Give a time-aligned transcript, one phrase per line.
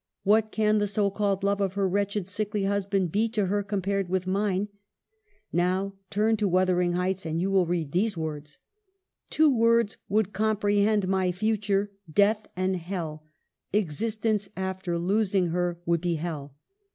[0.23, 4.09] What can the so called love of her wretched sickly husband be to her compared
[4.09, 4.69] with mine?'
[5.53, 8.57] Now, turn to' Wuther ing Heights' and you will read these words:'
[9.29, 11.91] Two words would comprehend my future—
[12.25, 13.25] death and hell;
[13.73, 16.55] existence after losing her would be hell.